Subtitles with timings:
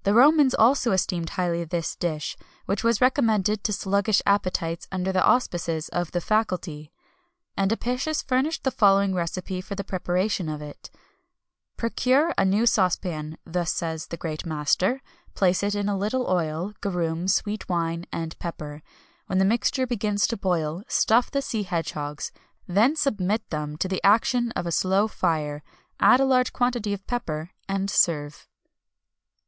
[0.00, 2.34] [XXI 245] The Romans also esteemed highly this dish,
[2.64, 6.88] which was recommended to sluggish appetites under the auspices of the faculty;[XXI
[7.58, 10.88] 246] and Apicius furnished the following recipe for the preparation of it:
[11.76, 15.02] "Procure a new saucepan," thus says the great master,
[15.34, 18.82] "place in it a little oil, garum, sweet wine, and pepper.
[19.26, 22.32] When the mixture begins to boil, stuff the sea hedgehogs,
[22.66, 25.62] then submit them to the action of a slow fire;
[26.00, 28.46] add a large quantity of pepper, and serve."